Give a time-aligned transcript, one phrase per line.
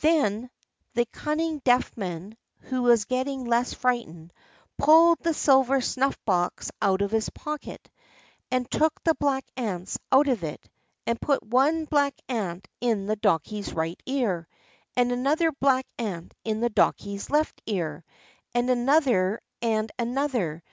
[0.00, 0.50] Then
[0.94, 4.32] the cunning Deaf Man (who was getting less frightened)
[4.76, 7.88] pulled the silver snuff box out of his pocket,
[8.50, 10.68] and took the black ants out of it,
[11.06, 14.48] and put one black ant in the Donkey's right ear,
[14.96, 18.04] and another black ant in the Donkey's left ear,
[18.54, 20.64] and another and another.